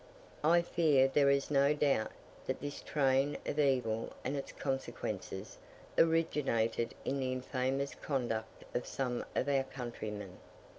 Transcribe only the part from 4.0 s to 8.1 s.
and its consequences, originated in the infamous